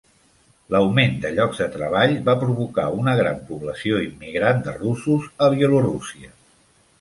L'augment 0.75 1.11
de 1.25 1.29
llocs 1.39 1.59
de 1.63 1.67
treball 1.75 2.15
va 2.29 2.35
provocar 2.43 2.85
una 3.01 3.13
gran 3.19 3.43
població 3.51 4.01
immigrant 4.07 4.65
de 4.69 4.75
russos 4.81 5.29
a 5.49 5.53
Bielorússia. 5.59 6.35